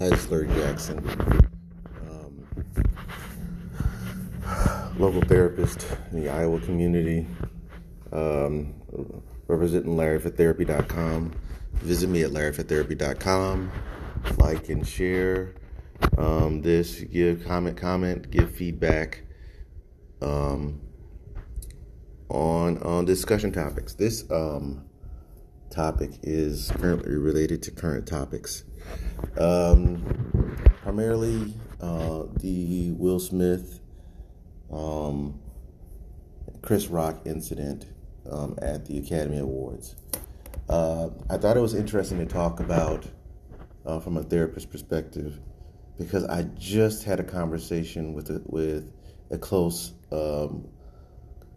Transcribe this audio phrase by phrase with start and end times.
[0.00, 0.98] Larry Jackson,
[2.02, 2.46] um,
[4.98, 7.26] local therapist in the Iowa community,
[8.12, 8.74] um,
[9.46, 11.32] representing LarryForTherapy.com.
[11.74, 13.70] Visit me at LarryForTherapy.com.
[14.38, 15.54] Like and share
[16.18, 17.00] um, this.
[17.00, 19.22] Give comment, comment, give feedback
[20.22, 20.80] um,
[22.30, 23.94] on on discussion topics.
[23.94, 24.84] This um,
[25.70, 28.64] topic is currently related to current topics.
[29.38, 33.80] Um, primarily uh, the Will Smith,
[34.72, 35.40] um,
[36.62, 37.86] Chris Rock incident
[38.30, 39.96] um, at the Academy Awards.
[40.68, 43.06] Uh, I thought it was interesting to talk about
[43.84, 45.40] uh, from a therapist perspective
[45.98, 48.92] because I just had a conversation with a, with
[49.30, 50.66] a close um,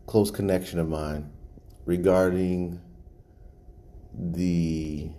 [0.06, 1.30] close connection of mine
[1.86, 2.80] regarding
[4.14, 5.09] the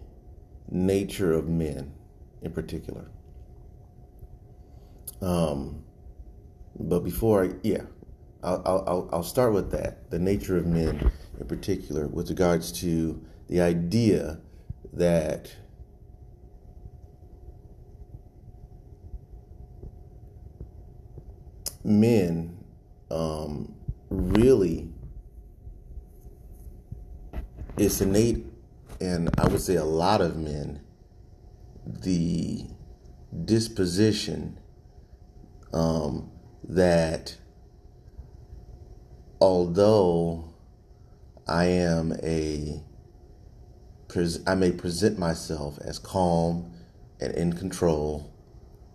[0.70, 1.94] nature of men
[2.42, 3.10] in particular.
[5.20, 5.84] Um,
[6.78, 7.82] but before I, yeah,
[8.42, 13.20] I'll, I'll, I'll start with that the nature of men in particular, with regards to
[13.48, 14.40] the idea
[14.92, 15.54] that
[21.84, 22.56] men
[23.10, 23.74] um,
[24.10, 24.88] really
[27.76, 28.44] it's innate,
[29.00, 30.80] and I would say a lot of men
[31.88, 32.66] the
[33.44, 34.58] disposition
[35.72, 36.30] um,
[36.64, 37.36] that
[39.40, 40.52] although
[41.46, 42.82] I am a
[44.46, 46.72] I may present myself as calm
[47.20, 48.32] and in control,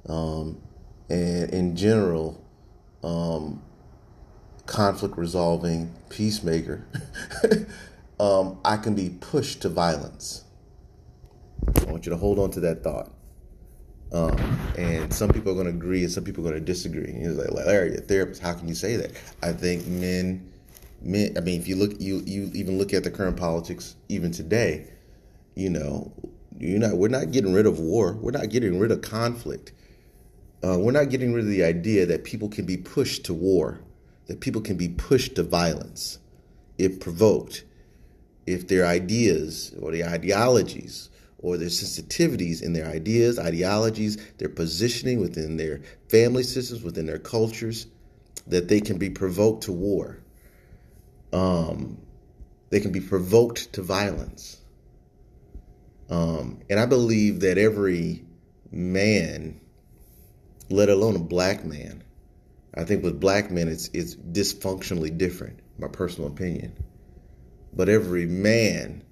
[0.09, 0.61] um,
[1.09, 2.43] and in general,
[3.03, 3.61] um,
[4.65, 6.87] conflict resolving peacemaker.
[8.19, 10.43] um, I can be pushed to violence.
[11.87, 13.11] I want you to hold on to that thought.
[14.11, 14.37] Um,
[14.77, 17.05] and some people are going to agree and some people are going to disagree.
[17.05, 19.11] And you're like, Larry, a therapist, how can you say that?
[19.41, 20.51] I think men,
[21.01, 21.33] men.
[21.35, 24.87] I mean, if you look, you you even look at the current politics, even today,
[25.55, 26.11] you know,
[26.59, 26.97] you're not.
[26.97, 28.13] We're not getting rid of war.
[28.13, 29.73] We're not getting rid of conflict.
[30.63, 33.81] Uh, we're not getting rid of the idea that people can be pushed to war,
[34.27, 36.19] that people can be pushed to violence,
[36.77, 37.65] if provoked,
[38.45, 41.09] if their ideas or the ideologies
[41.43, 47.19] or their sensitivities in their ideas, ideologies, their positioning within their family systems, within their
[47.19, 47.85] cultures,
[48.47, 50.17] that they can be provoked to war.
[51.33, 51.99] Um,
[52.69, 54.57] they can be provoked to violence.
[56.09, 58.23] Um, and I believe that every
[58.71, 59.59] man,
[60.69, 62.03] let alone a black man,
[62.73, 66.73] I think with black men it's it's dysfunctionally different, my personal opinion.
[67.73, 69.03] But every man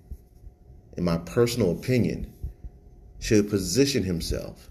[0.97, 2.33] in my personal opinion,
[3.19, 4.69] should position himself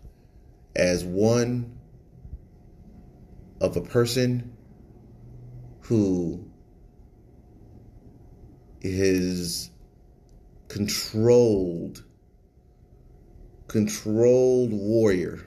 [0.74, 1.78] as one
[3.60, 4.56] of a person
[5.82, 6.44] who
[8.80, 9.70] is
[10.68, 12.02] controlled
[13.68, 15.44] controlled warrior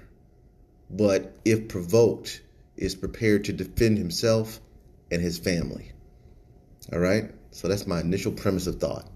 [0.90, 2.42] but if provoked
[2.78, 4.60] is prepared to defend himself
[5.12, 5.92] and his family.
[6.92, 7.32] All right?
[7.52, 9.08] So that's my initial premise of thought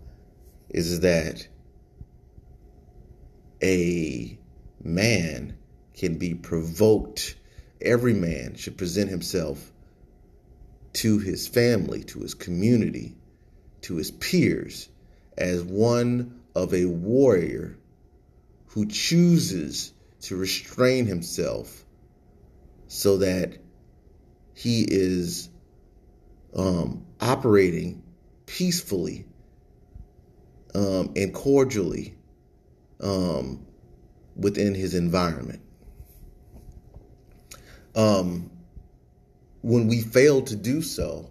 [0.70, 1.48] is that
[3.64, 4.38] a
[4.84, 5.58] man
[5.94, 7.36] can be provoked.
[7.82, 9.72] Every man should present himself
[10.94, 13.16] to his family, to his community,
[13.82, 14.90] to his peers
[15.38, 17.78] as one of a warrior
[18.68, 21.86] who chooses to restrain himself
[22.88, 23.58] so that
[24.56, 25.50] he is
[26.56, 28.02] um, operating
[28.46, 29.28] peacefully
[30.76, 32.16] um, and cordially
[33.02, 33.66] um,
[34.36, 35.62] within his environment.
[37.96, 38.52] Um,
[39.62, 41.30] when we fail to do so,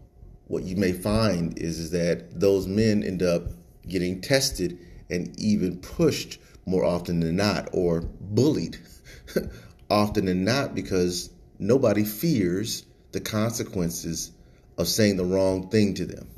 [0.48, 3.44] what you may find is, is that those men end up
[3.88, 8.76] getting tested and even pushed more often than not, or bullied
[9.90, 14.32] often than not, because nobody fears the consequences
[14.76, 16.28] of saying the wrong thing to them.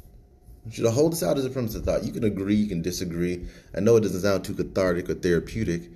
[0.70, 2.04] Should I hold this out as a premise of thought?
[2.04, 3.46] You can agree, you can disagree.
[3.74, 5.90] I know it doesn't sound too cathartic or therapeutic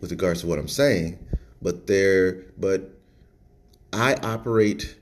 [0.00, 1.18] with regards to what I'm saying,
[1.60, 2.90] but there, but
[3.92, 4.96] I operate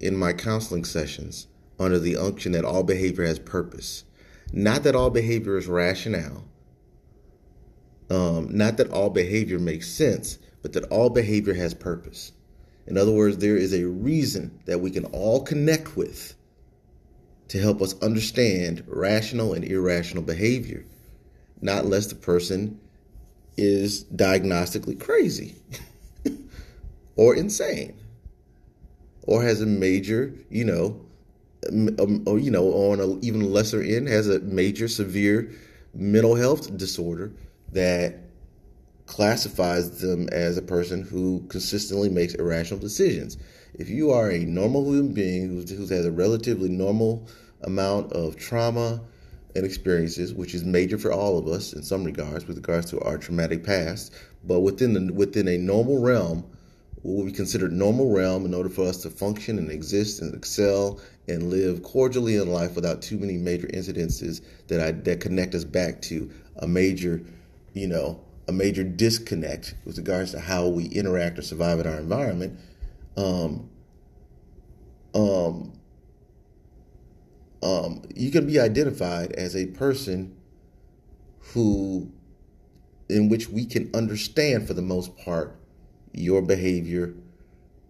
[0.00, 1.46] in my counseling sessions
[1.78, 4.04] under the unction that all behavior has purpose.
[4.52, 6.44] Not that all behavior is rationale.
[8.10, 12.32] Um, not that all behavior makes sense, but that all behavior has purpose.
[12.86, 16.34] In other words, there is a reason that we can all connect with
[17.48, 20.84] to help us understand rational and irrational behavior,
[21.60, 22.80] not unless the person
[23.56, 25.54] is diagnostically crazy
[27.16, 27.94] or insane
[29.26, 31.00] or has a major, you know,
[31.68, 35.50] um, or you know, on an even lesser end, has a major severe
[35.94, 37.32] mental health disorder
[37.72, 38.16] that
[39.06, 43.36] classifies them as a person who consistently makes irrational decisions.
[43.74, 47.26] If you are a normal human being who's had a relatively normal
[47.62, 49.00] amount of trauma
[49.54, 53.00] and experiences, which is major for all of us in some regards, with regards to
[53.00, 54.12] our traumatic past,
[54.44, 56.44] but within the within a normal realm,
[57.02, 60.34] what would be considered normal realm in order for us to function and exist and
[60.34, 60.98] excel
[61.28, 65.64] and live cordially in life without too many major incidences that I that connect us
[65.64, 67.22] back to a major,
[67.74, 71.98] you know, a major disconnect with regards to how we interact or survive in our
[71.98, 72.58] environment.
[73.16, 73.70] Um,
[75.14, 75.72] um,
[77.62, 80.36] um, you can be identified as a person
[81.52, 82.12] who,
[83.08, 85.56] in which we can understand for the most part
[86.12, 87.14] your behavior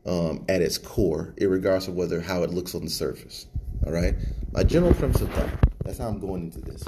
[0.07, 3.47] um, at its core, regardless of whether how it looks on the surface.
[3.87, 4.15] All right,
[4.53, 5.51] my general premise of thought.
[5.85, 6.85] That's how I'm going into this.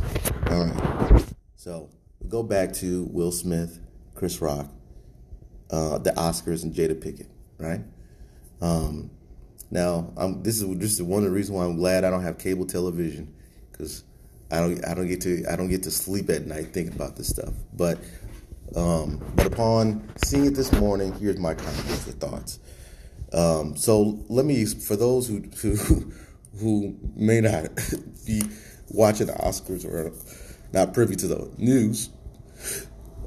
[0.51, 1.25] All right,
[1.57, 1.89] so
[2.29, 3.81] go back to Will Smith,
[4.15, 4.71] Chris Rock,
[5.71, 7.29] uh, the Oscars, and Jada Pinkett.
[7.59, 7.81] Right.
[8.61, 9.11] Um,
[9.71, 12.39] now, I'm, this is just one of the reasons why I'm glad I don't have
[12.39, 13.35] cable television
[13.71, 14.05] because
[14.51, 17.17] I don't I don't get to I don't get to sleep at night thinking about
[17.17, 17.53] this stuff.
[17.73, 17.99] But
[18.75, 22.59] um, but upon seeing it this morning, here's my comments or thoughts.
[23.33, 26.13] Um, so let me for those who who
[26.59, 27.69] who may not
[28.27, 28.43] be
[28.89, 30.13] watching the Oscars or
[30.73, 32.11] not privy to the news.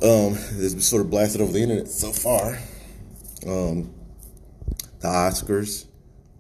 [0.01, 2.57] Um, it's been sort of blasted over the internet so far.
[3.45, 3.93] Um,
[4.99, 5.85] the Oscars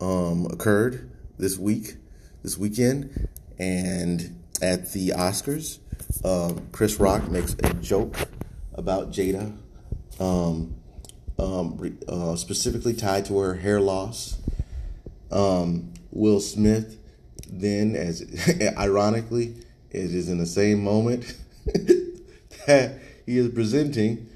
[0.01, 1.95] um, occurred this week,
[2.43, 5.79] this weekend, and at the Oscars,
[6.23, 8.15] um, Chris Rock makes a joke
[8.73, 9.55] about Jada,
[10.19, 10.75] um,
[11.37, 14.37] um, uh, specifically tied to her hair loss.
[15.31, 16.97] Um, Will Smith,
[17.49, 18.23] then, as
[18.77, 19.55] ironically,
[19.91, 21.35] it is in the same moment
[22.67, 24.27] that he is presenting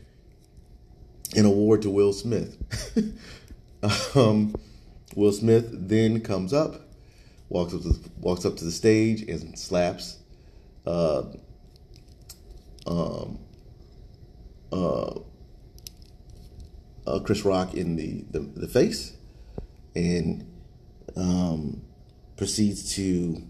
[1.35, 2.57] an award to Will Smith.
[4.15, 4.55] um,
[5.15, 6.81] Will Smith then comes up,
[7.49, 10.17] walks up to the, walks up to the stage and slaps
[10.85, 11.23] uh,
[12.85, 13.39] um,
[14.71, 15.19] uh,
[17.05, 19.15] uh, Chris Rock in the, the, the face
[19.95, 20.49] and
[21.15, 21.81] um,
[22.37, 23.43] proceeds to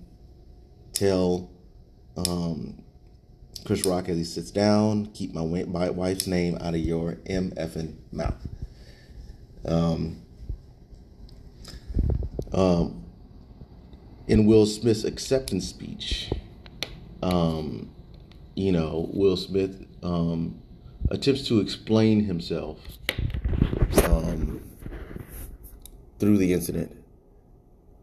[0.93, 1.49] tell
[2.17, 2.83] um,
[3.65, 7.95] Chris Rock as he sits down, keep my, my wife's name out of your MFN
[8.11, 8.47] mouth.
[9.65, 10.21] Um,
[12.53, 13.05] um,
[14.27, 16.31] in Will Smith's acceptance speech,
[17.21, 17.89] um,
[18.55, 20.61] you know, Will Smith um,
[21.09, 22.79] attempts to explain himself
[24.03, 24.61] um,
[26.19, 26.97] through the incident.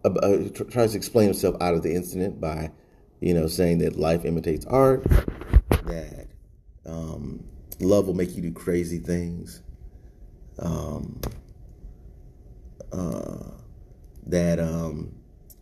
[0.03, 2.71] Uh, tries to explain himself out of the incident by,
[3.21, 5.05] you know, saying that life imitates art,
[5.85, 6.27] that
[6.87, 7.45] um,
[7.79, 9.63] love will make you do crazy things.
[10.59, 11.21] Um,
[12.93, 13.51] uh,
[14.27, 15.15] that um,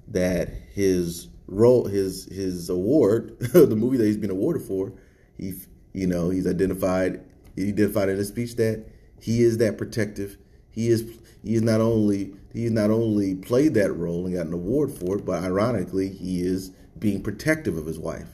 [0.09, 4.93] that his role, his his award, the movie that he's been awarded for,
[5.37, 5.55] he
[5.93, 7.21] you know he's identified
[7.57, 8.85] he identified in his speech that
[9.21, 10.37] he is that protective.
[10.71, 14.53] He is he is not only he not only played that role and got an
[14.53, 18.29] award for it, but ironically he is being protective of his wife.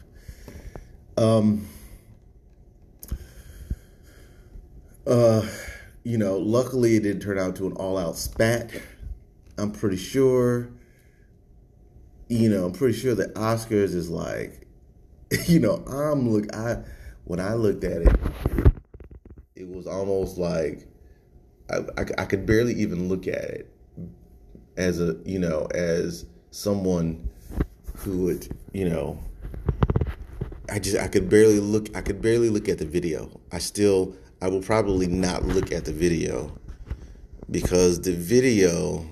[1.17, 1.69] Um.
[5.07, 5.47] Uh,
[6.03, 8.71] you know, luckily it didn't turn out to an all-out spat.
[9.59, 10.71] I'm pretty sure,
[12.29, 14.67] you know, I'm pretty sure that Oscars is like,
[15.47, 16.83] you know, I'm look I
[17.25, 18.17] when I looked at it,
[19.55, 20.87] it was almost like
[21.71, 23.71] I, I, I could barely even look at it
[24.77, 27.31] as a you know as someone
[28.05, 29.19] who would you know
[30.71, 33.41] I just I could barely look I could barely look at the video.
[33.53, 36.57] I still I will probably not look at the video
[37.51, 39.07] because the video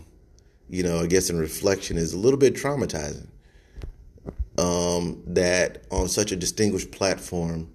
[0.72, 3.28] you know, I guess in reflection is a little bit traumatizing.
[4.58, 7.70] Um, that on such a distinguished platform,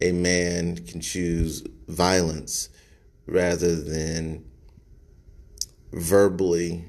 [0.00, 2.68] a man can choose violence
[3.26, 4.44] rather than
[5.92, 6.84] verbally.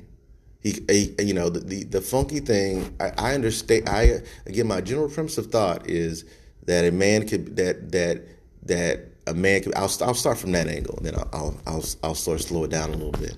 [0.62, 2.96] He, a, you know, the, the, the funky thing.
[3.00, 3.88] I, I understand.
[3.88, 6.26] I again, my general premise of thought is
[6.66, 8.24] that a man could that that
[8.64, 9.76] that a man could.
[9.76, 12.64] I'll I'll start from that angle, and then I'll I'll I'll, I'll sort of slow
[12.64, 13.38] it down a little bit.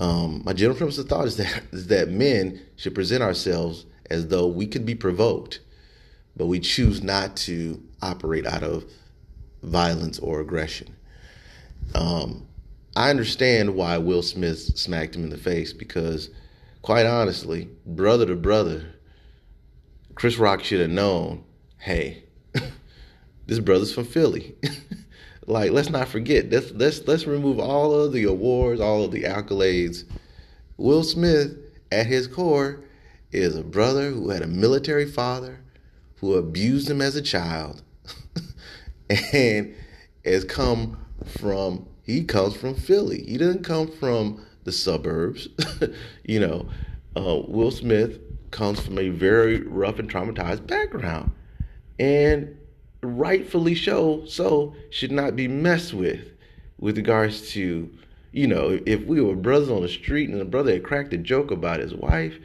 [0.00, 4.28] Um, my general premise of thought is that is that men should present ourselves as
[4.28, 5.60] though we could be provoked,
[6.36, 8.84] but we choose not to operate out of
[9.62, 10.94] violence or aggression.
[11.94, 12.46] Um,
[12.96, 16.30] I understand why Will Smith smacked him in the face because,
[16.82, 18.94] quite honestly, brother to brother,
[20.14, 21.44] Chris Rock should have known
[21.78, 22.24] hey,
[23.46, 24.54] this brother's from Philly.
[25.46, 26.50] like, let's not forget.
[26.50, 30.04] Let's let's let's remove all of the awards, all of the accolades.
[30.76, 31.56] Will Smith,
[31.90, 32.84] at his core,
[33.32, 35.60] is a brother who had a military father
[36.16, 37.82] who abused him as a child
[39.32, 39.74] and
[40.24, 41.04] has come
[41.38, 43.22] from he comes from Philly.
[43.24, 45.48] He doesn't come from the suburbs.
[46.24, 46.68] you know,
[47.16, 48.20] uh, Will Smith
[48.50, 51.32] comes from a very rough and traumatized background
[51.98, 52.54] and
[53.02, 56.20] rightfully so, so should not be messed with
[56.78, 57.90] with regards to,
[58.32, 61.18] you know, if we were brothers on the street and a brother had cracked a
[61.18, 62.38] joke about his wife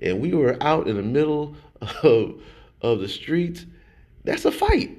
[0.00, 1.56] and we were out in the middle
[2.04, 2.40] of
[2.82, 3.66] of the streets,
[4.22, 4.96] that's a fight.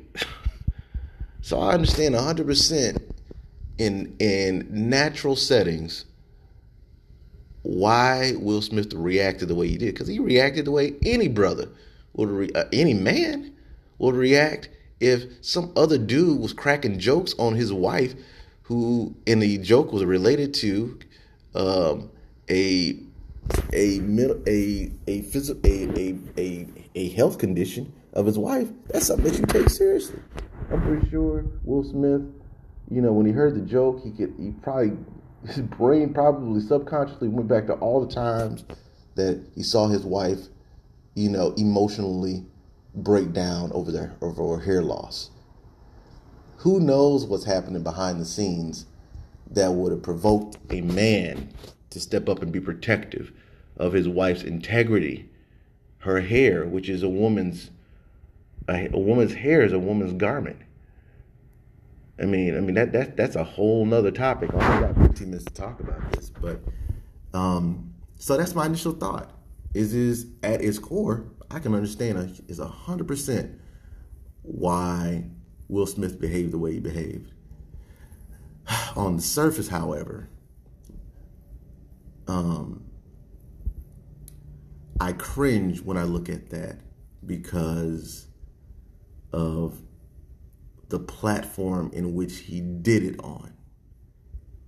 [1.41, 2.97] so I understand 100%
[3.77, 6.05] in in natural settings
[7.65, 11.67] why Will Smith reacted the way he did because he reacted the way any brother
[12.13, 13.53] would re- uh, any man
[13.97, 14.69] would react
[14.99, 18.13] if some other dude was cracking jokes on his wife,
[18.63, 20.99] who in the joke was related to
[21.55, 22.09] um,
[22.49, 22.99] a
[23.73, 23.99] a
[24.47, 28.69] a a, phys- a a a a health condition of his wife.
[28.87, 30.19] That's something that you take seriously.
[30.71, 32.21] I'm pretty sure Will Smith,
[32.89, 34.97] you know, when he heard the joke, he could he probably
[35.47, 38.63] his brain probably subconsciously went back to all the times
[39.15, 40.47] that he saw his wife,
[41.15, 42.45] you know, emotionally
[42.93, 45.29] break down over their over hair loss.
[46.57, 48.85] Who knows what's happening behind the scenes
[49.51, 51.49] that would have provoked a man
[51.91, 53.31] to step up and be protective
[53.77, 55.29] of his wife's integrity,
[55.99, 57.71] her hair, which is a woman's
[58.67, 60.57] a, a woman's hair is a woman's garment.
[62.19, 64.51] I mean, I mean that that that's a whole nother topic.
[64.53, 66.61] I only got 15 minutes to talk about this, but
[67.33, 69.31] um, so that's my initial thought.
[69.73, 73.59] Is is at its core I can understand is hundred percent
[74.41, 75.25] why
[75.67, 77.33] Will Smith behaved the way he behaved.
[78.95, 80.29] On the surface, however,
[82.27, 82.85] um,
[84.99, 86.77] I cringe when I look at that
[87.25, 88.27] because
[89.31, 89.79] of
[90.89, 93.53] the platform in which he did it on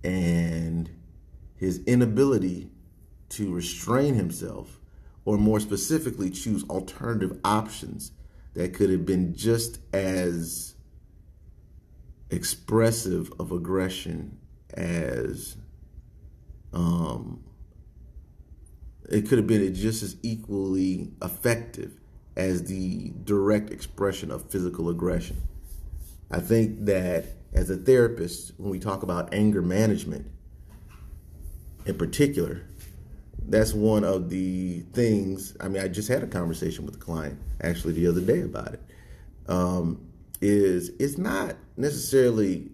[0.04, 0.90] and
[1.56, 2.70] his inability
[3.28, 4.78] to restrain himself
[5.28, 8.12] or more specifically, choose alternative options
[8.54, 10.74] that could have been just as
[12.30, 14.38] expressive of aggression
[14.72, 15.56] as
[16.72, 17.44] um,
[19.10, 22.00] it could have been just as equally effective
[22.34, 25.42] as the direct expression of physical aggression.
[26.30, 30.26] I think that as a therapist, when we talk about anger management
[31.86, 32.62] in particular,
[33.48, 35.56] that's one of the things.
[35.60, 38.74] I mean, I just had a conversation with a client actually the other day about
[38.74, 38.82] it.
[39.48, 40.06] Um,
[40.40, 42.70] is it's not necessarily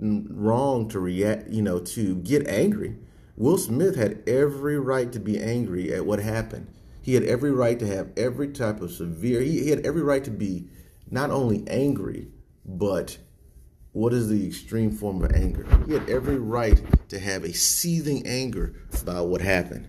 [0.00, 2.96] wrong to react, you know, to get angry.
[3.36, 6.68] Will Smith had every right to be angry at what happened.
[7.02, 9.40] He had every right to have every type of severe.
[9.40, 10.68] He, he had every right to be
[11.10, 12.28] not only angry,
[12.64, 13.18] but
[13.92, 15.66] what is the extreme form of anger?
[15.86, 19.88] He had every right to have a seething anger about what happened.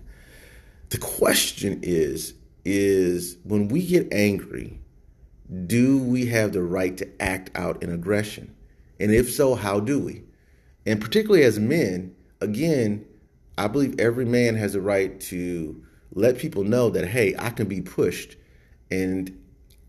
[0.90, 2.34] The question is
[2.66, 4.80] is when we get angry,
[5.68, 8.56] do we have the right to act out in aggression?
[9.00, 10.24] And if so, how do we?
[10.86, 13.06] And particularly as men, again,
[13.58, 17.68] I believe every man has a right to let people know that hey, I can
[17.68, 18.36] be pushed
[18.92, 19.38] and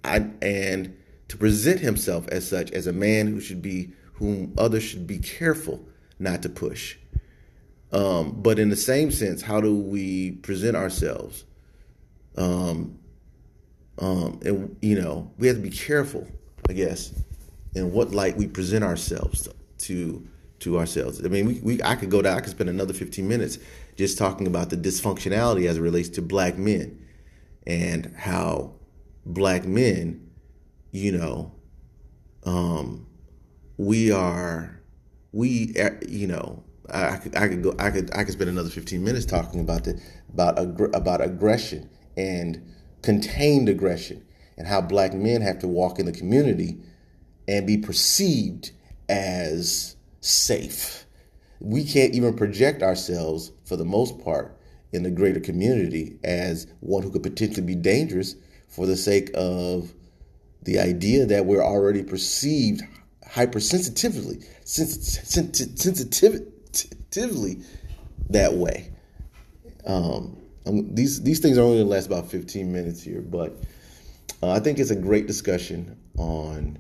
[0.04, 0.96] I and
[1.34, 5.18] to present himself as such as a man who should be whom others should be
[5.18, 5.84] careful
[6.20, 6.96] not to push.
[7.90, 11.44] Um, but in the same sense, how do we present ourselves?
[12.36, 13.00] Um,
[13.98, 16.26] um, and you know, we have to be careful,
[16.68, 17.12] I guess,
[17.74, 19.48] in what light we present ourselves
[19.78, 20.24] to
[20.60, 21.24] to ourselves.
[21.24, 23.58] I mean, we, we I could go down, I could spend another 15 minutes
[23.96, 27.04] just talking about the dysfunctionality as it relates to black men
[27.66, 28.74] and how
[29.26, 30.23] black men,
[30.94, 31.52] you know,
[32.44, 33.08] um,
[33.76, 34.80] we are,
[35.32, 35.74] we,
[36.08, 39.26] you know, I, could I could go I could I could spend another 15 minutes
[39.26, 40.00] talking about the
[40.32, 40.56] about
[40.94, 42.62] about aggression and
[43.02, 44.24] contained aggression
[44.56, 46.78] and how black men have to walk in the community
[47.48, 48.70] and be perceived
[49.08, 51.06] as safe.
[51.58, 54.56] We can't even project ourselves for the most part
[54.92, 58.36] in the greater community as one who could potentially be dangerous
[58.68, 59.92] for the sake of
[60.64, 62.82] the idea that we're already perceived
[63.26, 64.44] hypersensitively,
[66.24, 67.58] sensitively
[68.30, 68.90] that way.
[69.86, 73.54] Um, these these things are only going to last about 15 minutes here, but
[74.42, 76.78] uh, I think it's a great discussion on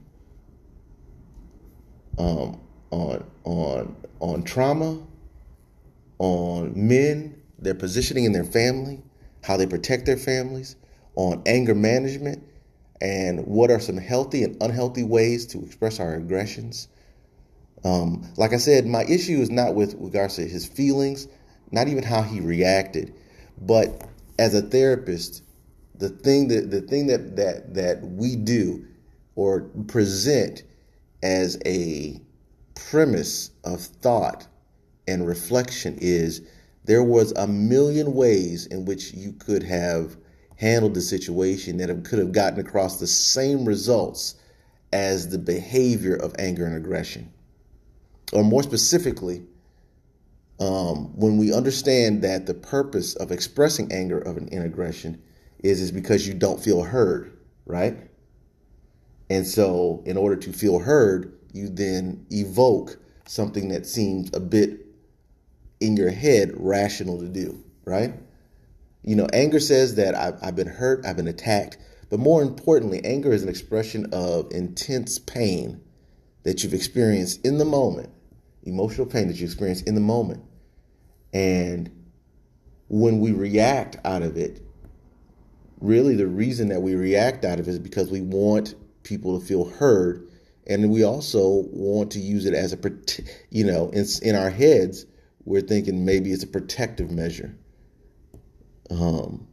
[2.18, 2.60] um,
[2.90, 4.98] on on on trauma,
[6.18, 9.02] on men, their positioning in their family,
[9.42, 10.76] how they protect their families,
[11.16, 12.42] on anger management,
[13.00, 16.88] and what are some healthy and unhealthy ways to express our aggressions.
[17.84, 21.28] Um, like I said, my issue is not with regards to his feelings,
[21.70, 23.14] not even how he reacted,
[23.60, 24.08] but
[24.38, 25.42] as a therapist,
[25.96, 28.86] the thing that the thing that that that we do
[29.36, 30.62] or present
[31.22, 32.20] as a
[32.74, 34.46] premise of thought
[35.06, 36.42] and reflection is
[36.84, 40.16] there was a million ways in which you could have
[40.56, 44.36] handled the situation that could have gotten across the same results
[44.92, 47.32] as the behavior of anger and aggression.
[48.32, 49.42] Or more specifically,
[50.60, 55.20] um, when we understand that the purpose of expressing anger of an, aggression
[55.62, 57.96] is is because you don't feel heard, right?
[59.30, 64.86] And so, in order to feel heard, you then evoke something that seems a bit
[65.80, 68.14] in your head rational to do, right?
[69.04, 71.76] You know, anger says that I've, I've been hurt, I've been attacked,
[72.08, 75.82] but more importantly, anger is an expression of intense pain
[76.42, 78.10] that you've experienced in the moment,
[78.62, 80.42] emotional pain that you experience in the moment.
[81.32, 81.90] And
[82.88, 84.62] when we react out of it,
[85.80, 89.46] really the reason that we react out of it is because we want people to
[89.46, 90.26] feel heard
[90.66, 92.78] and we also want to use it as a
[93.50, 95.04] you know in, in our heads
[95.44, 97.54] we're thinking maybe it's a protective measure
[98.90, 99.46] um,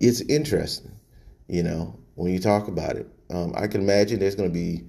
[0.00, 0.92] it's interesting
[1.48, 4.82] you know when you talk about it um, i can imagine there's going to be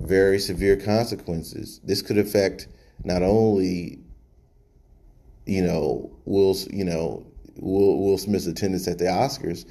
[0.00, 2.68] very severe consequences this could affect
[3.04, 3.98] not only
[5.46, 9.66] you know will's you know will will smith's attendance at the oscars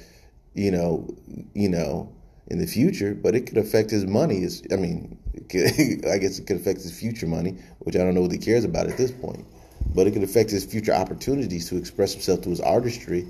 [0.54, 1.08] you know
[1.54, 2.12] you know
[2.50, 4.46] in the future, but it could affect his money.
[4.70, 5.64] I mean, could,
[6.06, 8.64] I guess it could affect his future money, which I don't know what he cares
[8.64, 9.46] about at this point.
[9.94, 13.26] But it could affect his future opportunities to express himself through his artistry,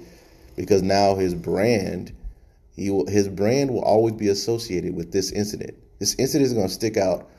[0.56, 2.12] because now his brand,
[2.76, 5.76] he will, his brand will always be associated with this incident.
[5.98, 7.30] This incident is going to stick out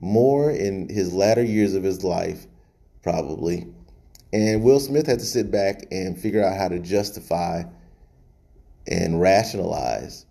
[0.00, 2.46] more in his latter years of his life,
[3.02, 3.66] probably.
[4.32, 7.62] And Will Smith had to sit back and figure out how to justify
[8.86, 10.26] and rationalize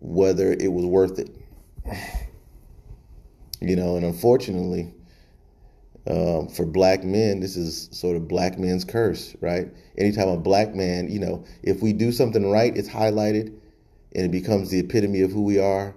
[0.00, 1.30] whether it was worth it.
[3.58, 4.92] You know, and unfortunately,
[6.08, 9.68] um, for black men, this is sort of black men's curse, right?
[9.98, 13.52] Anytime a black man, you know, if we do something right, it's highlighted
[14.14, 15.94] and it becomes the epitome of who we are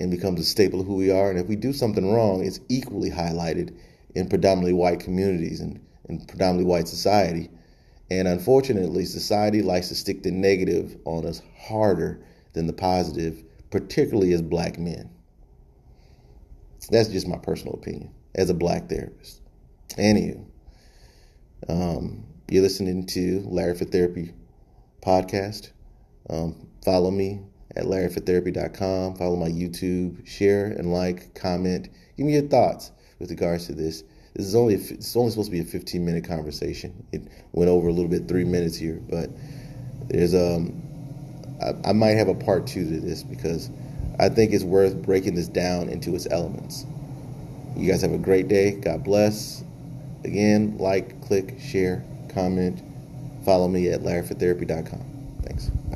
[0.00, 1.30] and becomes a staple of who we are.
[1.30, 3.76] And if we do something wrong, it's equally highlighted
[4.16, 7.48] in predominantly white communities and, and predominantly white society.
[8.10, 12.20] And unfortunately, society likes to stick the negative on us harder
[12.52, 15.08] than the positive, particularly as black men.
[16.90, 19.40] That's just my personal opinion as a black therapist.
[19.96, 20.44] Anywho,
[21.68, 24.32] um, you're listening to Larry for Therapy
[25.02, 25.70] podcast.
[26.30, 27.40] Um, follow me
[27.74, 29.16] at larryfortherapy.com.
[29.16, 30.26] Follow my YouTube.
[30.26, 31.88] Share and like, comment.
[32.16, 34.04] Give me your thoughts with regards to this.
[34.34, 37.06] This is only it's only supposed to be a 15 minute conversation.
[37.12, 37.22] It
[37.52, 39.30] went over a little bit, three minutes here, but
[40.08, 40.82] there's um
[41.62, 43.70] I, I might have a part two to this because
[44.18, 46.84] I think it's worth breaking this down into its elements.
[47.76, 48.72] You guys have a great day.
[48.72, 49.62] God bless.
[50.24, 52.82] Again, like, click, share, comment.
[53.44, 55.04] Follow me at larryfortherapy.com.
[55.42, 55.66] Thanks.
[55.90, 55.95] Bye.